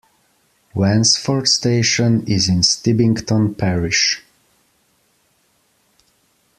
[0.73, 4.23] Wansford station is in Stibbington parish.